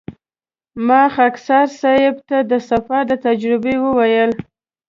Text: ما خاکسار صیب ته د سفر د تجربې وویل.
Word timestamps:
ما 0.87 1.01
خاکسار 1.15 1.67
صیب 1.79 2.15
ته 2.29 2.37
د 2.51 2.53
سفر 2.69 3.01
د 3.07 3.11
تجربې 3.25 3.75
وویل. 3.85 4.31